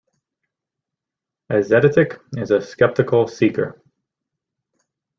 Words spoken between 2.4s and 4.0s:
a "skeptical seeker".